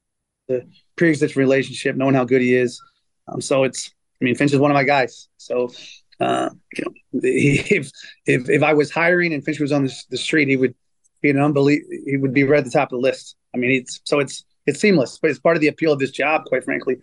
[0.51, 2.81] the pre-existing relationship, knowing how good he is.
[3.29, 5.29] Um, so it's, I mean, Finch is one of my guys.
[5.37, 5.71] So,
[6.19, 6.93] uh, you know,
[7.23, 7.91] if
[8.27, 10.75] if if I was hiring and Finch was on the, the street, he would
[11.23, 11.89] be an unbelievable.
[12.05, 13.37] He would be right at the top of the list.
[13.55, 16.11] I mean, it's so it's it's seamless, but it's part of the appeal of this
[16.11, 16.97] job, quite frankly,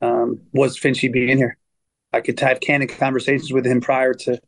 [0.00, 1.56] um, was Finchy being here.
[2.12, 4.40] I could have candid conversations with him prior to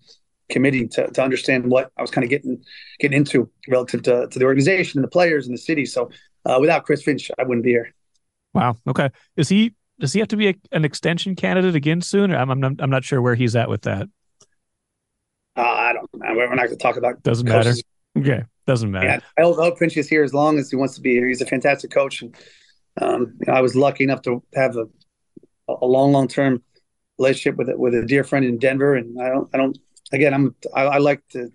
[0.51, 2.63] committing to, to understand what I was kind of getting
[2.99, 5.85] getting into relative to, to the organization and the players and the city.
[5.87, 6.11] So
[6.45, 7.93] uh, without Chris Finch, I wouldn't be here.
[8.55, 8.77] Wow.
[8.87, 9.11] Okay.
[9.37, 12.35] Is he does he have to be a, an extension candidate again soon?
[12.35, 14.09] I'm, I'm I'm not sure where he's at with that.
[15.57, 16.09] Uh, I don't.
[16.13, 17.23] We're not going to talk about.
[17.23, 17.83] Doesn't coaches.
[18.15, 18.33] matter.
[18.33, 18.45] Okay.
[18.67, 19.07] Doesn't matter.
[19.07, 21.27] Yeah, I hope Finch is here as long as he wants to be here.
[21.27, 22.35] He's a fantastic coach, and
[23.01, 24.85] um, you know, I was lucky enough to have a,
[25.81, 26.63] a long, long term
[27.19, 28.95] relationship with with a dear friend in Denver.
[28.95, 29.79] And I don't, I don't.
[30.13, 30.55] Again, I'm.
[30.75, 31.51] I, I like to,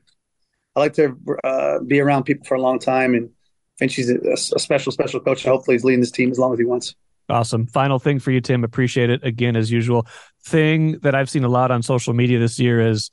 [0.76, 3.30] I like to uh, be around people for a long time, and
[3.78, 5.44] Finch is a, a special, special coach.
[5.44, 6.96] Hopefully, he's leading this team as long as he wants.
[7.28, 7.66] Awesome.
[7.68, 8.64] Final thing for you, Tim.
[8.64, 10.06] Appreciate it again as usual.
[10.44, 13.10] Thing that I've seen a lot on social media this year is,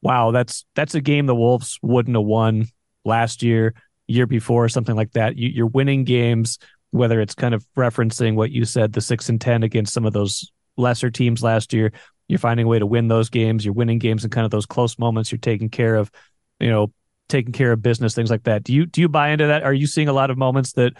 [0.00, 2.66] wow, that's that's a game the Wolves wouldn't have won
[3.04, 3.74] last year,
[4.06, 5.36] year before, something like that.
[5.36, 6.58] You, you're winning games,
[6.90, 10.12] whether it's kind of referencing what you said, the six and 10 against some of
[10.12, 11.92] those lesser teams last year.
[12.28, 13.64] You're finding a way to win those games.
[13.64, 15.32] You're winning games in kind of those close moments.
[15.32, 16.10] You're taking care of,
[16.58, 16.92] you know,
[17.28, 18.64] taking care of business, things like that.
[18.64, 19.62] Do you do you buy into that?
[19.62, 20.92] Are you seeing a lot of moments that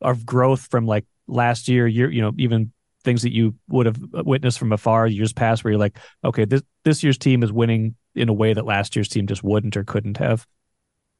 [0.00, 2.72] of growth from like last year, year, you know, even
[3.04, 6.62] things that you would have witnessed from afar years past where you're like, okay, this
[6.84, 9.84] this year's team is winning in a way that last year's team just wouldn't or
[9.84, 10.46] couldn't have?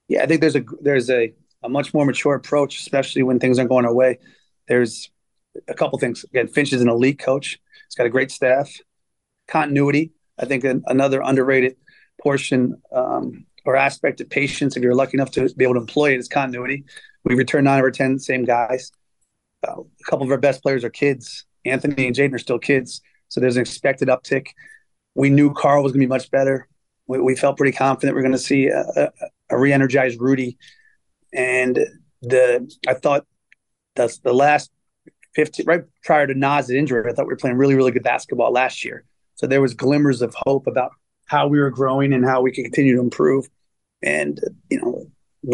[0.09, 3.59] Yeah, I think there's a there's a, a much more mature approach, especially when things
[3.59, 4.19] aren't going our way.
[4.69, 5.11] There's
[5.67, 6.25] a couple things.
[6.25, 7.59] Again, Finch is an elite coach.
[7.87, 8.71] He's got a great staff.
[9.49, 11.77] Continuity, I think, an, another underrated
[12.23, 14.77] portion um, or aspect of patience.
[14.77, 16.85] If you're lucky enough to be able to employ it, is continuity.
[17.25, 18.93] We return nine of our ten same guys.
[19.67, 21.45] uh, a couple of our best players are kids.
[21.65, 24.49] Anthony and Jaden are still kids, so there's an expected uptick.
[25.15, 26.69] We knew Karl was going to be much better.
[27.07, 29.11] We, we, felt pretty confident we are going to see a, a,
[29.51, 30.59] a, re-energized Rudy,
[31.33, 31.79] and
[32.23, 33.27] the I thought
[33.95, 34.71] that's the last
[35.35, 37.09] 15 right prior to Naz's injury.
[37.09, 40.23] I thought we were playing really really good basketball last year, so there was glimmers
[40.23, 40.93] of hope about
[41.27, 43.49] how we were growing and how we could continue to improve.
[44.03, 45.07] And you know,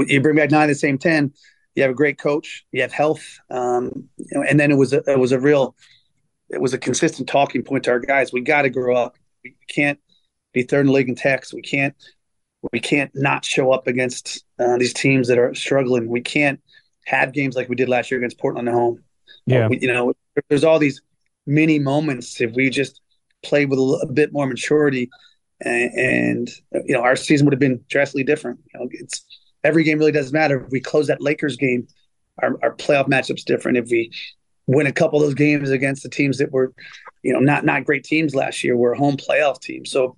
[0.07, 1.33] you bring back nine of the same ten
[1.75, 5.19] you have a great coach, you have health, um, and then it was a, it
[5.19, 5.75] was a real,
[6.49, 8.33] it was a consistent talking point to our guys.
[8.33, 9.17] We got to grow up.
[9.43, 9.99] We can't
[10.53, 11.53] be third in the league in techs.
[11.53, 11.95] We can't
[12.73, 16.09] we can't not show up against uh, these teams that are struggling.
[16.09, 16.61] We can't
[17.07, 19.03] have games like we did last year against Portland at home.
[19.47, 20.15] Yeah, we, you know,
[20.49, 21.03] there's all these
[21.47, 23.01] mini moments if we just
[23.43, 25.11] played with a, a bit more maturity,
[25.61, 26.51] and, and,
[26.87, 28.59] you know, our season would have been drastically different.
[28.73, 29.25] You know, it's
[29.63, 30.65] every game really does matter.
[30.65, 31.87] If we close that Lakers game,
[32.43, 33.79] our, our playoff matchup's different.
[33.79, 34.11] If we
[34.67, 36.73] win a couple of those games against the teams that were,
[37.23, 39.85] you know, not not great teams last year, we're a home playoff team.
[39.85, 40.17] So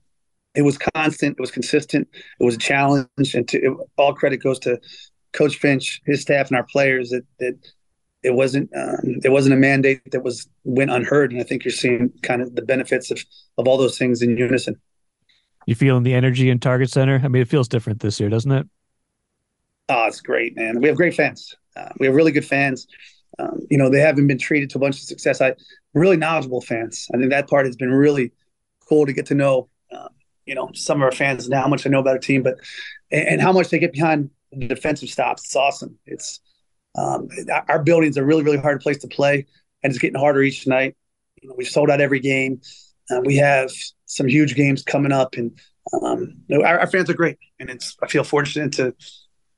[0.57, 2.09] it was constant, it was consistent,
[2.40, 4.81] it was a challenge, and to, it, all credit goes to
[5.33, 7.11] Coach Finch, his staff, and our players.
[7.11, 7.57] That that
[8.23, 11.73] it wasn't um, it wasn't a mandate that was went unheard, and I think you're
[11.73, 13.23] seeing kind of the benefits of
[13.59, 14.81] of all those things in unison.
[15.66, 17.21] You feeling the energy in Target Center?
[17.23, 18.66] I mean, it feels different this year, doesn't it?
[19.88, 20.81] Oh, it's great, man.
[20.81, 21.55] We have great fans.
[21.77, 22.87] Uh, we have really good fans.
[23.38, 25.40] Um, you know, they haven't been treated to a bunch of success.
[25.40, 25.55] I
[25.92, 27.09] really knowledgeable fans.
[27.12, 28.33] I think that part has been really
[28.88, 29.69] cool to get to know.
[29.92, 30.09] Um,
[30.47, 32.59] you know, some of our fans and how much I know about a team, but
[33.11, 35.45] and, and how much they get behind the defensive stops.
[35.45, 35.99] It's awesome.
[36.07, 36.41] It's
[36.97, 37.29] um,
[37.69, 39.47] our building's a really, really hard place to play,
[39.83, 40.97] and it's getting harder each night.
[41.43, 42.61] You know, we've sold out every game.
[43.11, 43.71] Uh, we have
[44.07, 45.59] some huge games coming up, and
[46.03, 47.39] um, you know, our, our, fans are great.
[47.61, 48.95] And it's I feel fortunate to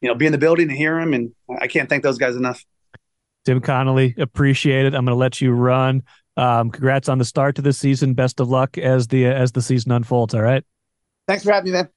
[0.01, 2.37] you know, be in the building and hear them, And I can't thank those guys
[2.37, 2.65] enough.
[3.45, 4.95] Tim Connelly, appreciate it.
[4.95, 6.03] I'm going to let you run.
[6.37, 8.15] Um, congrats on the start to the season.
[8.15, 10.35] Best of luck as the as the season unfolds.
[10.35, 10.65] All right.
[11.29, 11.89] Thanks for having me, man.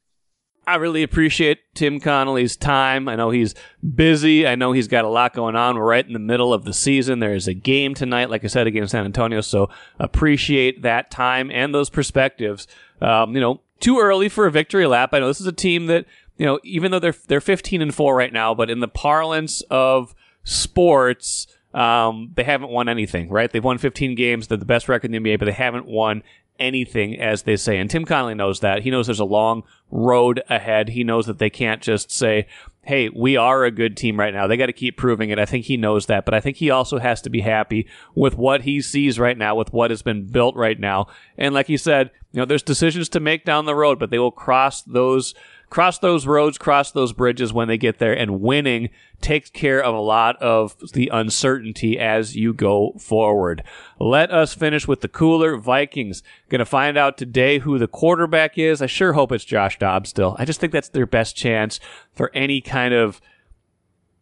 [0.68, 3.08] I really appreciate Tim Connelly's time.
[3.08, 3.56] I know he's
[3.96, 4.46] busy.
[4.46, 5.76] I know he's got a lot going on.
[5.76, 7.20] We're right in the middle of the season.
[7.20, 9.42] There is a game tonight, like I said, against San Antonio.
[9.42, 12.68] So appreciate that time and those perspectives.
[13.02, 15.14] Um, you know, too early for a victory lap.
[15.14, 16.06] I know this is a team that
[16.38, 19.62] you know, even though they're they're 15 and four right now, but in the parlance
[19.72, 20.14] of
[20.44, 23.30] sports, um, they haven't won anything.
[23.30, 23.52] Right?
[23.52, 24.48] They've won 15 games.
[24.48, 26.22] They're the best record in the NBA, but they haven't won
[26.60, 27.78] anything, as they say.
[27.78, 28.84] And Tim Connelly knows that.
[28.84, 30.90] He knows there's a long road ahead.
[30.90, 32.48] He knows that they can't just say,
[32.84, 34.48] hey, we are a good team right now.
[34.48, 35.40] They got to keep proving it.
[35.40, 38.38] I think he knows that, but I think he also has to be happy with
[38.38, 41.08] what he sees right now, with what has been built right now.
[41.38, 44.20] And like he said, you know, there's decisions to make down the road, but they
[44.20, 45.36] will cross those
[45.72, 48.90] cross those roads, cross those bridges when they get there, and winning
[49.22, 53.64] takes care of a lot of the uncertainty as you go forward.
[53.98, 56.22] Let us finish with the cooler Vikings.
[56.50, 58.82] Gonna find out today who the quarterback is.
[58.82, 60.36] I sure hope it's Josh Dobbs still.
[60.38, 61.80] I just think that's their best chance
[62.14, 63.22] for any kind of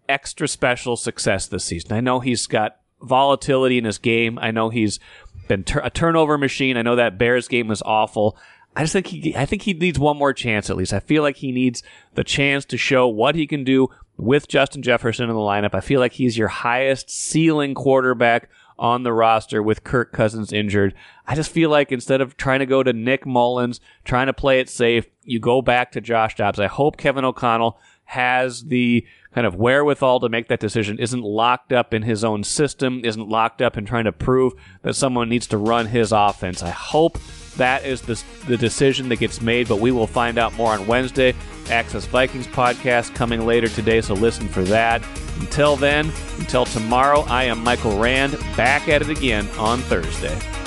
[0.08, 1.94] extra special success this season.
[1.94, 4.38] I know he's got volatility in his game.
[4.40, 5.00] I know he's
[5.48, 6.78] been a turnover machine.
[6.78, 8.38] I know that Bears game was awful.
[8.76, 10.94] I just think he, I think he needs one more chance at least.
[10.94, 14.82] I feel like he needs the chance to show what he can do with Justin
[14.82, 15.74] Jefferson in the lineup.
[15.74, 20.94] I feel like he's your highest ceiling quarterback on the roster with Kirk Cousins injured.
[21.28, 24.60] I just feel like instead of trying to go to Nick Mullens, trying to play
[24.60, 26.60] it safe, you go back to Josh Dobbs.
[26.60, 29.06] I hope Kevin O'Connell has the
[29.36, 33.30] kind of wherewithal to make that decision, isn't locked up in his own system, isn't
[33.30, 36.64] locked up in trying to prove that someone needs to run his offense.
[36.64, 37.20] I hope
[37.58, 40.86] that is the, the decision that gets made, but we will find out more on
[40.88, 41.34] Wednesday.
[41.70, 45.04] Access Vikings podcast coming later today, so listen for that.
[45.40, 50.59] Until then, until tomorrow, I am Michael Rand, back at it again on Thursday.